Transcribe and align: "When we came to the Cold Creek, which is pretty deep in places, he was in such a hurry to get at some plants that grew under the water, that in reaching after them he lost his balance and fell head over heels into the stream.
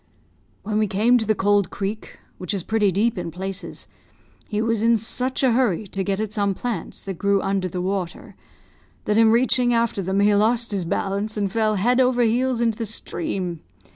"When 0.63 0.79
we 0.79 0.87
came 0.87 1.19
to 1.19 1.27
the 1.27 1.35
Cold 1.35 1.69
Creek, 1.69 2.17
which 2.39 2.55
is 2.55 2.63
pretty 2.63 2.91
deep 2.91 3.19
in 3.19 3.29
places, 3.29 3.87
he 4.49 4.59
was 4.59 4.81
in 4.81 4.97
such 4.97 5.43
a 5.43 5.51
hurry 5.51 5.85
to 5.85 6.03
get 6.03 6.19
at 6.19 6.33
some 6.33 6.55
plants 6.55 7.01
that 7.01 7.19
grew 7.19 7.39
under 7.39 7.67
the 7.69 7.81
water, 7.83 8.33
that 9.05 9.19
in 9.19 9.29
reaching 9.29 9.75
after 9.75 10.01
them 10.01 10.19
he 10.21 10.33
lost 10.33 10.71
his 10.71 10.85
balance 10.85 11.37
and 11.37 11.51
fell 11.51 11.75
head 11.75 11.99
over 12.01 12.23
heels 12.23 12.61
into 12.61 12.79
the 12.79 12.87
stream. 12.87 13.59